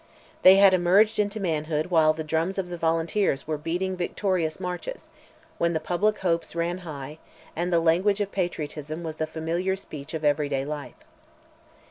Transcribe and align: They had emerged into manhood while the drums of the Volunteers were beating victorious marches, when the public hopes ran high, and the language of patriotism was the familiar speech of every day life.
They 0.41 0.55
had 0.55 0.73
emerged 0.73 1.19
into 1.19 1.39
manhood 1.39 1.91
while 1.91 2.11
the 2.11 2.23
drums 2.23 2.57
of 2.57 2.69
the 2.69 2.75
Volunteers 2.77 3.45
were 3.45 3.59
beating 3.59 3.95
victorious 3.95 4.59
marches, 4.59 5.11
when 5.59 5.73
the 5.73 5.79
public 5.79 6.17
hopes 6.21 6.55
ran 6.55 6.79
high, 6.79 7.19
and 7.55 7.71
the 7.71 7.79
language 7.79 8.19
of 8.19 8.31
patriotism 8.31 9.03
was 9.03 9.17
the 9.17 9.27
familiar 9.27 9.75
speech 9.75 10.15
of 10.15 10.25
every 10.25 10.49
day 10.49 10.65
life. 10.65 10.97